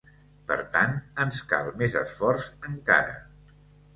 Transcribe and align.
Per 0.51 0.55
tant, 0.75 0.95
ens 1.25 1.41
cal 1.51 1.69
més 1.81 1.97
esforç 2.01 2.47
encara. 2.71 3.15